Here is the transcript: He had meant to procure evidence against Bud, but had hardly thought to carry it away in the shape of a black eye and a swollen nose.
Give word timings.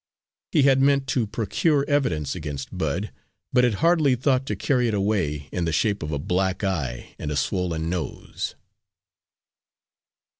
He 0.51 0.63
had 0.63 0.81
meant 0.81 1.05
to 1.09 1.27
procure 1.27 1.85
evidence 1.87 2.33
against 2.33 2.75
Bud, 2.75 3.11
but 3.53 3.63
had 3.63 3.75
hardly 3.85 4.15
thought 4.15 4.47
to 4.47 4.55
carry 4.55 4.87
it 4.87 4.95
away 4.95 5.47
in 5.51 5.65
the 5.65 5.71
shape 5.71 6.01
of 6.01 6.11
a 6.11 6.17
black 6.17 6.63
eye 6.63 7.13
and 7.19 7.29
a 7.29 7.35
swollen 7.35 7.87
nose. 7.87 8.55